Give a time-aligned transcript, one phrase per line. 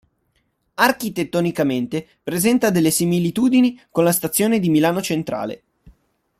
[0.81, 5.63] Architettonicamente presenta delle similitudini con la stazione di Milano Centrale.